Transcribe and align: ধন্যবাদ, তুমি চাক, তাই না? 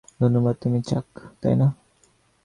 ধন্যবাদ, 0.19 0.55
তুমি 0.61 0.79
চাক, 0.81 1.07
তাই 1.41 1.55
না? 1.55 1.67